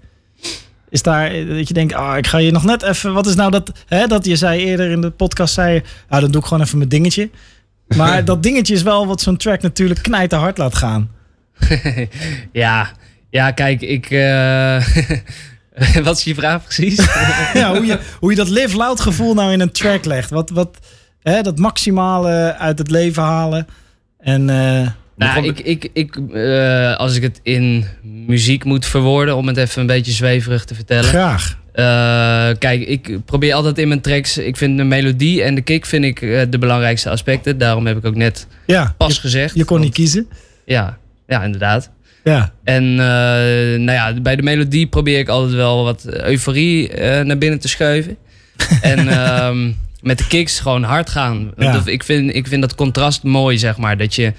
[0.89, 3.13] Is daar dat je denkt, ah, ik ga je nog net even.
[3.13, 3.71] Wat is nou dat?
[3.87, 6.77] Hè, dat je zei eerder in de podcast, zei ah, dan doe ik gewoon even
[6.77, 7.29] mijn dingetje.
[7.95, 11.09] Maar dat dingetje is wel wat zo'n track natuurlijk knijten hard laat gaan.
[12.51, 12.91] ja.
[13.31, 14.05] Ja, kijk, ik.
[14.11, 14.85] eh,
[16.03, 16.95] wat is je vraag precies?
[17.53, 20.29] ja, hoe, je, hoe je dat live loud gevoel nou in een track legt.
[20.29, 20.77] Wat, wat
[21.21, 23.67] hè, dat maximale uit het leven halen.
[24.19, 29.47] En eh, Nou, ik, ik, ik, eh, als ik het in muziek moet verwoorden, om
[29.47, 31.03] het even een beetje zweverig te vertellen.
[31.09, 31.59] graag.
[31.71, 35.85] Eh, kijk, ik probeer altijd in mijn tracks, ik vind de melodie en de kick
[35.85, 37.57] vind ik eh, de belangrijkste aspecten.
[37.57, 39.55] Daarom heb ik ook net Ja, pas je, gezegd.
[39.55, 40.27] je kon niet kiezen.
[40.65, 41.89] Ja, ja, inderdaad.
[42.23, 47.25] Ja, En eh, nou ja, bij de melodie probeer ik altijd wel wat euforie eh,
[47.25, 48.17] naar binnen te schuiven.
[48.81, 51.51] en ehm, met de kicks gewoon hard gaan.
[51.57, 51.81] Ja.
[51.85, 53.97] Ik, vind, ik vind dat contrast mooi, zeg maar.
[53.97, 54.33] Dat je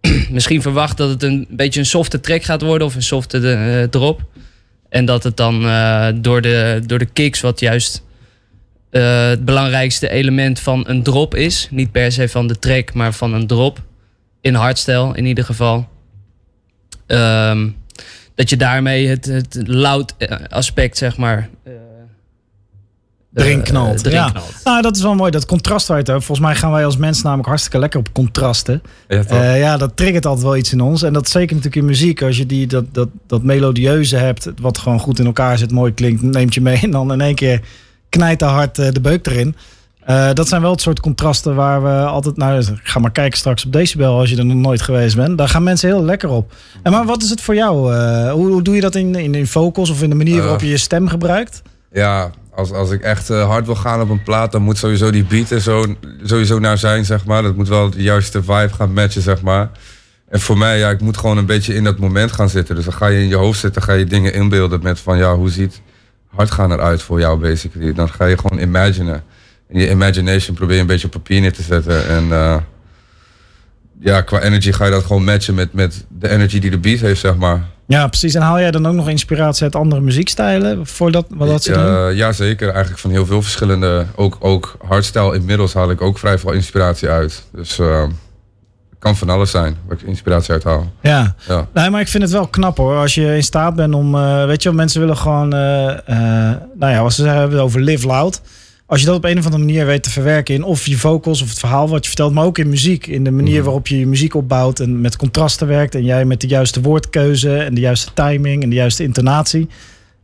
[0.30, 3.88] misschien verwacht dat het een beetje een softe track gaat worden of een softe eh,
[3.88, 4.20] drop.
[4.88, 5.60] En dat het dan
[6.20, 8.04] door, de, door de kicks, wat juist
[8.90, 11.68] het belangrijkste element van een drop is.
[11.70, 13.80] Niet per se van de track, maar van een drop.
[14.40, 15.88] In hardstyle in ieder geval.
[17.12, 17.68] Ehm,
[18.34, 21.48] dat je daarmee het, het loud eh, aspect, zeg maar.
[21.64, 21.72] eh,
[23.34, 24.06] erin eh, knalt.
[24.06, 24.30] erin ja.
[24.30, 24.54] knalt.
[24.64, 25.30] Nou, dat is wel mooi.
[25.30, 26.24] Dat contrast waar je het hebt.
[26.24, 28.82] Volgens mij gaan wij als mensen namelijk hartstikke lekker op contrasten.
[29.08, 29.24] Ja?
[29.24, 31.02] Eh, ja, dat triggert altijd wel iets in ons.
[31.02, 32.22] En dat zeker natuurlijk in muziek.
[32.22, 35.94] Als je die, dat, dat, dat melodieuze hebt, wat gewoon goed in elkaar zit, mooi
[35.94, 36.80] klinkt, neemt je mee.
[36.82, 37.60] En dan in één keer
[38.08, 39.56] knijt de hard de beuk erin.
[40.04, 42.36] Eh, dat zijn wel het soort contrasten waar we altijd...
[42.36, 45.38] Nou, ga maar kijken straks op Decibel als je er nog nooit geweest bent.
[45.38, 46.52] Daar gaan mensen heel lekker op.
[46.82, 47.94] En maar wat is het voor jou?
[47.94, 50.40] Eh, hoe, hoe doe je dat in, in, in vocals of in de manier Eh.
[50.42, 51.62] waarop je je stem gebruikt?
[51.92, 55.24] Ja, als, als ik echt hard wil gaan op een plaat, dan moet sowieso die
[55.24, 55.84] beat er zo,
[56.22, 57.42] sowieso naar zijn, zeg maar.
[57.42, 59.70] Dat moet wel de juiste vibe gaan matchen, zeg maar.
[60.28, 62.74] En voor mij, ja, ik moet gewoon een beetje in dat moment gaan zitten.
[62.74, 65.34] Dus dan ga je in je hoofd zitten, ga je dingen inbeelden met van, ja,
[65.34, 65.80] hoe ziet
[66.34, 67.92] hard gaan eruit voor jou, basically.
[67.92, 69.22] Dan ga je gewoon imaginen.
[69.72, 72.08] Je imagination probeer je een beetje op papier neer te zetten.
[72.08, 72.56] En eh,
[74.00, 77.00] ja, qua energy ga je dat gewoon matchen met, met de energy die de beat
[77.00, 77.64] heeft, zeg maar.
[77.86, 78.34] Ja, precies.
[78.34, 80.86] En haal jij dan ook nog inspiratie uit andere muziekstijlen?
[80.86, 81.82] Voor dat, wat dat ze doen?
[81.82, 82.68] Ja, ja, zeker.
[82.68, 84.06] Eigenlijk van heel veel verschillende.
[84.14, 87.42] Ook, ook hardstyle inmiddels haal ik ook vrij veel inspiratie uit.
[87.52, 88.02] Dus eh,
[88.90, 90.92] het kan van alles zijn waar ik inspiratie uit haal.
[91.00, 91.34] Ja.
[91.48, 91.68] Ja.
[91.74, 92.96] Nee, maar ik vind het wel knap hoor.
[92.96, 97.02] Als je in staat bent om, eh, weet je wel, mensen willen gewoon, nou ja,
[97.02, 98.40] wat ze hebben over live loud.
[98.92, 101.42] Als je dat op een of andere manier weet te verwerken in of je vocals
[101.42, 103.06] of het verhaal wat je vertelt, maar ook in muziek.
[103.06, 103.64] In de manier Mhm.
[103.64, 105.94] waarop je je muziek opbouwt en met contrasten werkt.
[105.94, 109.68] En jij met de juiste woordkeuze en de juiste timing en de juiste intonatie.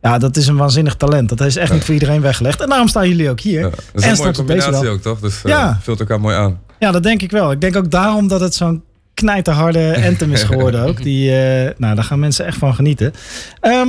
[0.01, 1.29] Ja, dat is een waanzinnig talent.
[1.29, 2.61] Dat is echt niet voor iedereen weggelegd.
[2.61, 3.59] En daarom staan jullie ook hier.
[3.59, 5.19] Ja, dat is En een mooie combinatie ook, toch?
[5.19, 5.79] Dus eh, Ja.
[5.81, 6.59] vult elkaar mooi aan.
[6.79, 7.51] Ja, dat denk ik wel.
[7.51, 11.03] Ik denk ook daarom dat het zo'n knijterharde anthem is geworden ook.
[11.03, 13.13] Die, eh, nou, daar gaan mensen echt van genieten.
[13.59, 13.87] Ehm,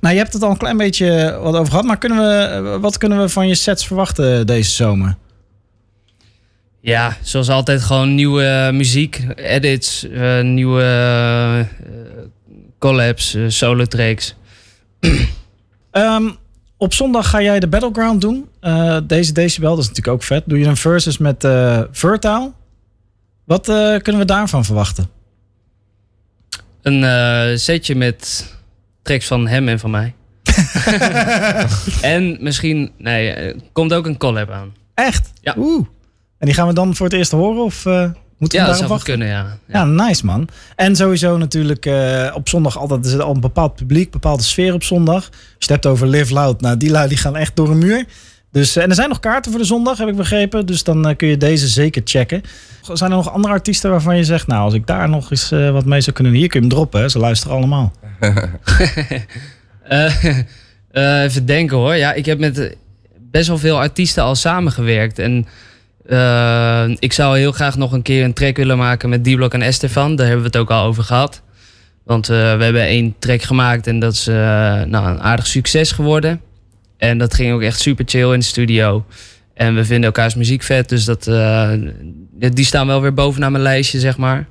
[0.00, 1.84] nou, je hebt het al een klein beetje wat over gehad.
[1.84, 5.16] Maar kunnen we, wat kunnen we van je sets verwachten deze zomer?
[6.80, 11.66] Ja, zoals altijd gewoon nieuwe muziek, edits, eh, nieuwe eh,
[12.78, 14.34] collabs, eh, solo tracks.
[15.90, 16.30] Ehm,
[16.76, 18.48] op zondag ga jij de Battleground doen.
[19.06, 20.42] Deze Decibel, dat is natuurlijk ook vet.
[20.46, 22.54] Doe je een versus met eh Vertaal.
[23.44, 23.64] Wat
[24.02, 25.10] kunnen we daarvan verwachten?
[26.82, 28.54] Een setje met
[29.02, 30.14] tracks van hem en van mij.
[32.02, 34.72] en misschien, nee, er komt ook een collab aan.
[34.94, 35.30] Echt?
[35.40, 35.54] Ja.
[35.58, 35.86] Oeh.
[36.38, 37.64] En die gaan we dan voor het eerst horen?
[37.64, 37.92] Of, eh?
[38.38, 39.08] Moeten we Ja, dat daarop zou wachten?
[39.08, 39.58] kunnen, ja.
[39.66, 40.48] Ja, nice man.
[40.76, 44.74] En sowieso natuurlijk eh, op zondag altijd is er al een bepaald publiek, bepaalde sfeer
[44.74, 45.24] op zondag.
[45.26, 47.78] Als je het hebt over Live Loud, nou die lui die gaan echt door een
[47.78, 48.04] muur.
[48.52, 50.66] Dus, eh, en er zijn nog kaarten voor de zondag, heb ik begrepen.
[50.66, 52.42] Dus dan eh, kun je deze zeker checken.
[52.92, 55.70] Zijn er nog andere artiesten waarvan je zegt, nou als ik daar nog eens eh,
[55.70, 56.32] wat mee zou kunnen...
[56.32, 57.08] Hier kun je hem droppen, hè?
[57.08, 57.92] ze luisteren allemaal.
[59.90, 60.38] Eh,
[60.90, 61.94] eh, even denken hoor.
[61.94, 62.76] Ja, ik heb met
[63.30, 65.18] best wel veel artiesten al samengewerkt.
[65.18, 65.46] En
[66.10, 69.62] eh, ik zou heel graag nog een keer een track willen maken met D-Block en
[69.62, 70.16] Estefan.
[70.16, 71.42] Daar hebben we het ook al over gehad.
[72.04, 74.34] Want eh, we hebben één track gemaakt en dat is eh,
[74.82, 76.40] nou, een aardig succes geworden.
[77.00, 79.04] En dat ging ook echt super chill in de studio.
[79.54, 81.70] En we vinden elkaars muziek vet, dus dat, eh,
[82.38, 84.46] die staan wel weer bovenaan mijn lijstje, zeg maar.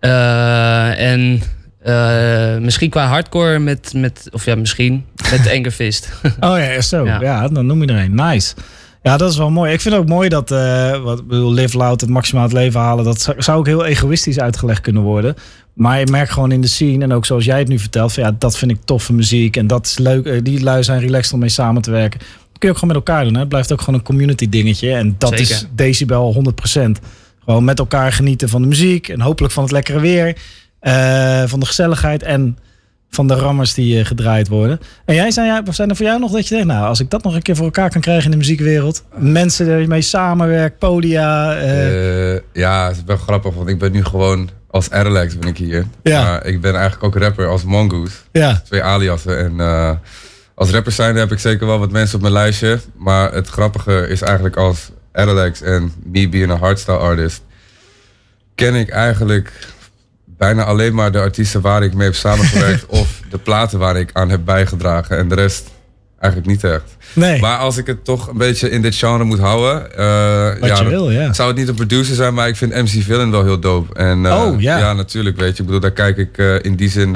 [0.00, 1.42] Eh, en
[1.82, 6.08] eh, misschien qua hardcore met, met of ja, misschien met Anger Fist.
[6.40, 7.04] Oh ja, zo.
[7.04, 7.20] Ja.
[7.20, 7.48] Ja.
[7.48, 8.14] dan noem je er een.
[8.14, 8.54] Nice.
[9.02, 9.72] Ja, dat is wel mooi.
[9.72, 10.48] Ik vind het ook mooi dat,
[11.02, 13.04] wat bedoel, live loud, het maximaal het leven halen.
[13.04, 15.34] Dat zou, zou ook heel egoïstisch uitgelegd kunnen worden.
[15.80, 18.22] Maar je merkt gewoon in de scene, en ook zoals jij het nu vertelt, van
[18.22, 19.56] ja, dat vind ik toffe muziek.
[19.56, 20.26] En dat is leuk.
[20.26, 22.18] eh, Die lui zijn relaxed om mee samen te werken.
[22.18, 23.34] Dat kun je ook gewoon met elkaar doen.
[23.34, 23.40] Hè?
[23.40, 24.92] Het blijft ook gewoon een community dingetje.
[24.92, 27.00] En dat is decibel 100%.
[27.44, 29.08] Gewoon met elkaar genieten van de muziek.
[29.08, 30.36] En hopelijk van het lekkere weer.
[30.80, 32.22] eh, van de gezelligheid.
[32.22, 32.58] En
[33.10, 34.80] van de rammers die eh, gedraaid worden.
[35.04, 37.22] En jij, zijn, zijn er voor jou nog dat je denkt, nou, als ik dat
[37.22, 39.04] nog een keer voor elkaar kan krijgen in de muziekwereld.
[39.16, 41.52] Mensen die mee samenwerken, podia.
[42.52, 45.86] ja, het is wel grappig, want ik ben nu gewoon als Airlex ben ik hier.
[46.02, 46.22] Ja.
[46.22, 48.16] Maar ik ben eigenlijk ook rapper als Mongoose.
[48.32, 49.38] ja, Twee aliasen.
[49.38, 49.92] En eh,
[50.54, 52.80] als rapper zijnde heb ik zeker wel wat mensen op mijn lijstje.
[52.96, 57.42] Maar het grappige is eigenlijk als Airlex en me being a hardstyle artist...
[58.54, 59.52] ken ik eigenlijk
[60.24, 62.86] bijna alleen maar de artiesten waar ik mee heb samengewerkt...
[63.00, 65.16] of de platen waar ik aan heb bijgedragen.
[65.18, 65.70] En de rest
[66.20, 66.96] eigenlijk niet echt.
[67.12, 69.80] nee, Maar als ik het toch een beetje in dit genre moet houden.
[70.60, 71.32] wat ja, je wil, ja.
[71.32, 73.94] Zou het niet een producer zijn, maar ik vind MC Villain wel heel dope.
[73.94, 74.92] En, eh, Oh, ja.
[74.92, 75.60] natuurlijk, weet je.
[75.60, 77.12] Ik bedoel, daar kijk ik eh, in die zin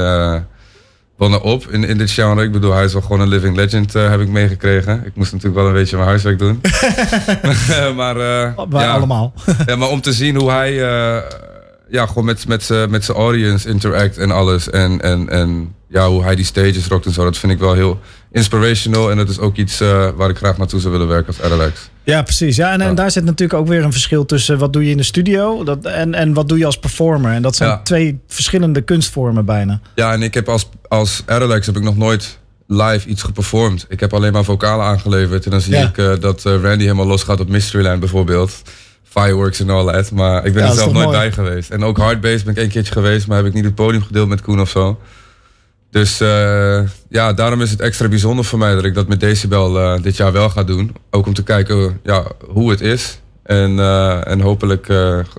[1.16, 2.42] wel naar op in, in dit genre.
[2.42, 5.02] Ik bedoel, hij is wel gewoon een living legend, heb ik meegekregen.
[5.06, 6.60] Ik moest natuurlijk wel een beetje mijn huiswerk doen.
[7.96, 9.32] maar, Wij ja, allemaal.
[9.66, 10.72] ja, maar om te zien hoe hij
[11.90, 14.70] ja, gewoon met, met, met zijn audience interact en alles.
[14.70, 17.24] En, en, en ja, hoe hij die stages rockt en zo.
[17.24, 18.00] Dat vind ik wel heel
[18.32, 19.10] inspirational.
[19.10, 21.90] En dat is ook iets eh, waar ik graag naartoe zou willen werken als Alex.
[22.02, 22.56] Ja, precies.
[22.56, 25.02] Ja, en, daar zit natuurlijk ook weer een verschil tussen wat doe je in de
[25.02, 27.32] studio dat, en, en wat doe je als performer.
[27.32, 27.80] En dat zijn Ja.
[27.82, 29.80] twee verschillende kunstvormen bijna.
[29.94, 33.86] Ja, en ik heb als, als Alex heb ik nog nooit live iets geperformed.
[33.88, 35.44] Ik heb alleen maar vocalen aangeleverd.
[35.44, 35.88] En dan zie Ja.
[35.88, 38.62] ik eh, dat eh, Randy helemaal losgaat op Mysteryland bijvoorbeeld.
[39.20, 40.11] Fireworks en all that.
[40.11, 41.18] Maar ik ben Ja, er zelf nooit mooi?
[41.18, 41.70] bij geweest.
[41.70, 43.27] En ook Hardbase ben ik één keertje geweest.
[43.27, 44.98] Maar heb ik niet het podium gedeeld met Koen of zo.
[45.90, 49.81] Dus eh, ja, daarom is het extra bijzonder voor mij dat ik dat met Decibel
[49.81, 50.96] eh, dit jaar wel ga doen.
[51.11, 53.18] Ook om te kijken ja, hoe het is.
[53.42, 54.87] En, eh, en hopelijk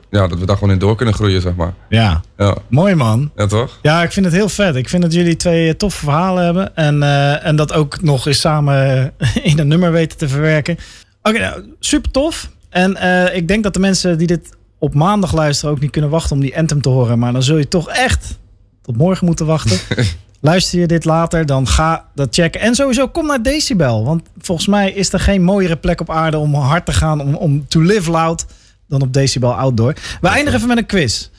[0.09, 1.73] ja, dat we daar gewoon in door kunnen groeien, zeg maar.
[1.89, 3.31] Ja, Ja, mooi man.
[3.35, 3.79] ja toch?
[3.81, 4.75] Ja, ik vind het heel vet.
[4.75, 6.75] Ik vind dat jullie twee toffe verhalen hebben.
[6.75, 7.03] En,
[7.43, 9.11] en dat ook nog eens samen
[9.43, 10.77] in een nummer weten te verwerken.
[11.23, 12.49] Oké, nou, super tof.
[12.75, 16.09] En eh, ik denk dat de mensen die dit op maandag luisteren ook niet kunnen
[16.09, 17.19] wachten om die anthem te horen.
[17.19, 18.37] Maar dan zul je toch echt
[18.81, 19.79] tot morgen moeten wachten.
[20.41, 22.61] Luister je dit later, dan ga dat checken.
[22.61, 24.05] En sowieso kom naar Decibel.
[24.05, 27.35] Want volgens mij is er geen mooiere plek op aarde om hard te gaan, om,
[27.35, 28.45] om to live loud,
[28.87, 29.95] dan op Decibel Outdoor.
[30.21, 31.29] We eindigen even met een quiz.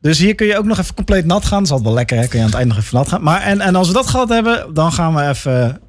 [0.00, 1.58] Dus hier kun je ook nog even compleet nat gaan.
[1.58, 2.26] Dat is altijd wel lekker, hè?
[2.26, 3.22] Kun je aan het einde nog even nat gaan.
[3.22, 5.80] Maar en, en als we dat gehad hebben, dan gaan we even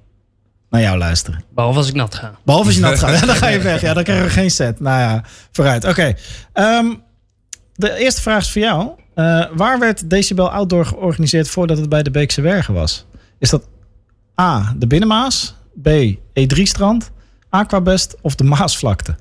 [0.75, 1.43] naar jou luisteren.
[1.53, 2.35] Behalve als ik nat ga.
[2.43, 3.19] Behalve als je nat gaat.
[3.19, 3.81] Ja, dan ga je weg.
[3.81, 4.79] Ja, dan krijgen we geen set.
[4.79, 5.85] Nou ja, vooruit.
[5.85, 6.13] Oké.
[6.53, 6.85] Ehm,
[7.73, 8.89] de eerste vraag is voor jou.
[9.13, 13.05] Eh, waar werd Decibel Outdoor georganiseerd voordat het bij de Beekse Wergen was?
[13.39, 13.67] Is dat
[14.41, 15.89] A, de Binnenmaas, B,
[16.39, 17.11] E3-strand,
[17.49, 19.15] Aquabest of de Maasvlakte?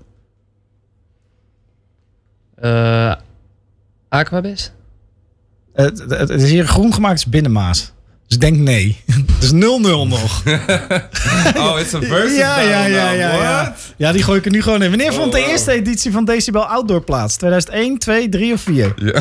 [2.55, 3.14] Eh
[4.09, 4.73] Aquabest?
[5.73, 7.93] Het, het, het is hier groen gemaakt, is Binnenmaas.
[8.29, 8.97] Dus denk nee.
[9.41, 9.55] Dus 0-0
[10.09, 10.43] nog.
[11.57, 13.75] Oh, it's a versus ja, ja, ja, ja, ja.
[13.97, 14.89] Ja, die gooi ik er nu gewoon in.
[14.89, 15.49] Wanneer Oh, vond de wow.
[15.49, 17.37] eerste editie van Decibel Outdoor plaats?
[17.37, 18.93] 2001, 2, 3 of 4?
[18.97, 19.21] Ja.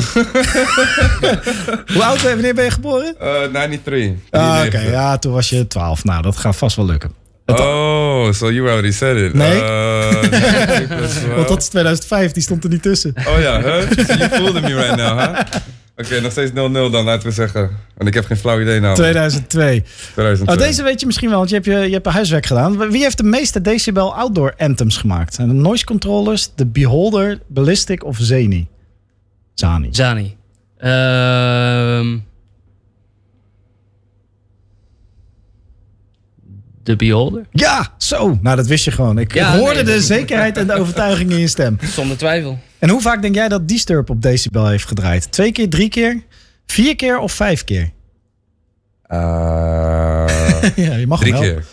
[1.94, 2.34] Hoe oud ben je?
[2.34, 3.14] Wanneer ben je geboren?
[3.20, 4.16] Eh, 93.
[4.30, 4.90] Ah, Oké, 93.
[4.90, 6.04] ja, toen was je 12.
[6.04, 7.12] Nou, dat gaat vast wel lukken.
[7.46, 9.34] Oh, so you already said it.
[9.34, 9.60] Nee.
[9.60, 11.34] Uh, 93 plus 12.
[11.34, 13.14] Want dat is 2005, die stond er niet tussen.
[13.28, 13.90] Oh ja, huh?
[14.18, 15.38] You fooled me right now, huh?
[15.96, 17.70] Oké, nog steeds 0-0 dan, laten we zeggen.
[17.96, 18.94] Want ik heb geen flauw idee nou.
[18.94, 19.82] 2002.
[20.12, 20.56] 2002.
[20.56, 22.90] Oh, deze weet je misschien wel, want je hebt, je, je hebt huiswerk gedaan.
[22.90, 25.34] Wie heeft de meeste Decibel Outdoor anthems gemaakt?
[25.34, 28.68] Zijn de Noise Controllers, de Beholder, Ballistic of Zeni?
[29.54, 29.88] Zani.
[29.90, 30.36] Zani.
[30.78, 32.18] Ehm
[36.84, 37.46] de Beholder?
[37.50, 38.38] Ja, zo.
[38.42, 39.18] Nou, dat wist je gewoon.
[39.18, 41.78] Ik, Ja, ik hoorde nee, de zekerheid en de overtuiging in je stem.
[41.82, 42.58] Zonder twijfel.
[42.84, 45.32] En hoe vaak denk jij dat Disturb op Decibel heeft gedraaid?
[45.32, 46.22] Twee keer, drie keer,
[46.66, 47.90] vier keer of vijf keer?
[49.02, 49.16] Eh,
[50.86, 51.50] ja, je mag drie hem wel.
[51.52, 51.64] keer.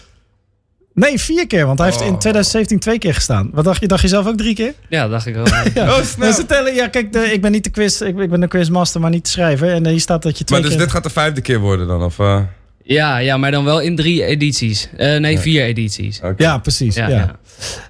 [0.93, 2.17] Nee, vier keer, want hij heeft in Oh.
[2.17, 3.49] 2017 twee keer gestaan.
[3.53, 3.87] Wat dacht je?
[3.87, 4.73] Dacht je zelf ook drie keer?
[4.89, 5.45] Ja, dacht ik wel.
[5.73, 5.97] Ja.
[5.97, 6.33] Oh, snel.
[6.33, 9.01] Ze tellen, ja, kijk, de, ik ben niet de quiz, ik, ik ben de quizmaster,
[9.01, 9.71] maar niet de schrijver.
[9.73, 12.03] En hier staat dat je twee Maar dus dit gaat de vijfde keer worden dan?
[12.03, 12.41] Of, eh,
[12.83, 14.89] ja, ja, maar dan wel in drie edities.
[14.97, 16.19] Eh, nee, vier edities.
[16.23, 16.43] oké.
[16.43, 16.95] Ja, precies.
[16.95, 17.35] Ja, Ja,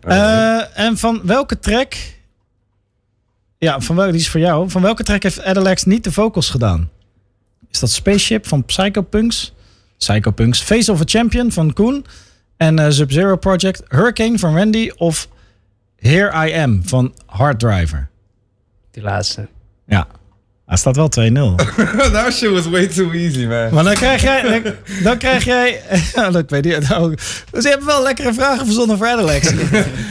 [0.07, 0.67] ja.
[0.73, 1.93] Eh, en van welke track...
[3.63, 4.69] Ja, van welke, die is voor jou.
[4.69, 6.89] Van welke track heeft Adelax niet de vocals gedaan?
[7.69, 9.53] Is dat Spaceship van Psychopunks?
[9.97, 10.61] Psychopunks.
[10.61, 12.05] Face of a Champion van Koen.
[12.57, 13.83] En eh, Sub-Zero Project.
[13.87, 14.91] Hurricane van Randy.
[14.95, 15.27] Of
[15.95, 18.09] Here I Am van Hard Driver.
[18.91, 19.47] Die laatste.
[19.85, 20.07] Ja.
[20.71, 21.33] Hij staat wel 2-0.
[22.13, 23.73] That shit was way too easy, man.
[23.73, 24.41] Maar dan krijg jij...
[24.41, 25.81] Dan, dan krijg jij...
[26.15, 26.89] Ja, dat, weet.
[26.89, 27.15] Nou,
[27.51, 29.51] dus je hebt wel lekkere vragen verzonnen voor Adelax.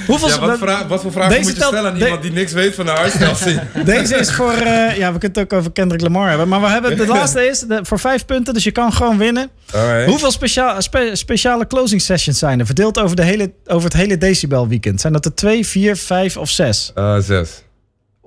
[0.07, 0.29] Hoeveel...
[0.29, 0.39] Ja,
[0.87, 3.63] wat, voor vragen moet je stellen aan de- iemand die niks weet van de hardstyle
[3.85, 4.53] Deze is voor...
[4.53, 6.49] eh, ja, we kunnen het ook over Kendrick Lamar hebben.
[6.49, 8.55] Maar we hebben, de laatste is de- voor vijf punten.
[8.55, 9.51] Dus je kan gewoon winnen.
[9.75, 10.09] Alright.
[10.09, 12.67] Hoeveel speciaal, spe- speciale closing sessions zijn er?
[12.67, 15.01] Verdeeld over, de hele, over het hele decibel weekend.
[15.01, 16.93] Zijn dat er twee, vier, vijf of zes?
[16.95, 17.63] Eh, zes.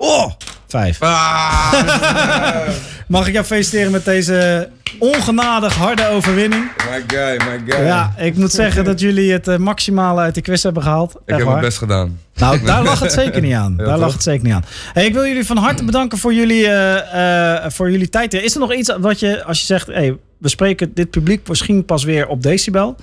[0.03, 0.31] Oh,
[0.67, 1.01] vijf.
[1.01, 1.73] Ah,
[3.07, 6.71] Mag ik jou feliciteren met deze ongenadig harde overwinning?
[6.91, 7.85] my guy, my guy.
[7.85, 11.09] Ja, ik moet zeggen dat jullie het eh, maximale uit de quiz hebben gehaald.
[11.11, 11.47] Ik Echt heb waar.
[11.55, 12.19] mijn best gedaan.
[12.35, 13.73] Nou, daar lag het zeker niet aan.
[13.77, 14.65] Ja, daar lag het zeker niet aan.
[14.93, 18.33] Hey, ik wil jullie van harte bedanken voor jullie, eh, eh, voor jullie tijd.
[18.33, 21.85] Is er nog iets wat je, als je zegt, hey, we spreken dit publiek misschien
[21.85, 22.95] pas weer op Decibel.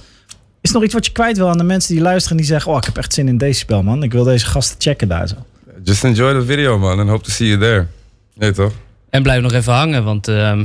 [0.61, 2.53] Is er nog iets wat je kwijt wil aan de mensen die luisteren en die
[2.53, 4.03] zeggen, oh, ik heb echt zin in Decibel, man.
[4.03, 5.37] Ik wil deze gasten checken daar zo.
[5.85, 6.99] Just enjoy the video, man.
[7.01, 7.87] And hope to see you there.
[8.35, 8.73] Nee, toch?
[9.11, 10.64] En blijf nog even hangen, want ehm,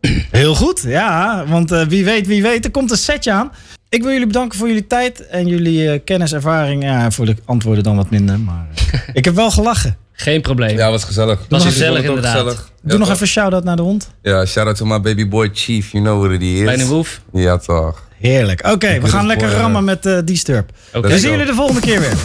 [0.30, 1.44] Heel goed, ja.
[1.48, 3.52] Want eh, wie weet, wie weet, er komt een setje aan.
[3.88, 6.82] Ik wil jullie bedanken voor jullie tijd en jullie eh, kennis, ervaring.
[6.82, 9.96] Ja, voor de antwoorden dan wat minder, maar eh, ik heb wel gelachen.
[10.12, 10.76] geen probleem.
[10.76, 11.38] Ja, was gezellig.
[11.48, 12.30] Was gezellig, inderdaad.
[12.32, 12.56] gezellig?
[12.82, 13.08] Doe Ja, nog toch?
[13.10, 14.10] even een shout-out naar de hond.
[14.22, 15.92] Ja, shout out to my baby boy Chief.
[15.92, 16.60] You know what it is.
[16.62, 17.20] Kleine Woef.
[17.32, 18.08] Ja, toch.
[18.18, 18.66] Heerlijk.
[18.66, 20.70] Oké, we gaan lekker rammen met eh Disturb.
[20.94, 21.08] Oké.
[21.08, 22.16] We zien jullie de volgende keer weer.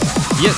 [0.42, 0.54] Yes.